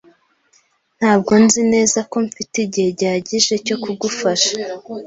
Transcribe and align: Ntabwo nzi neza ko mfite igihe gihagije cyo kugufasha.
Ntabwo 0.99 1.31
nzi 1.43 1.61
neza 1.73 1.99
ko 2.11 2.17
mfite 2.27 2.55
igihe 2.65 2.89
gihagije 2.99 3.53
cyo 3.65 3.75
kugufasha. 3.83 4.53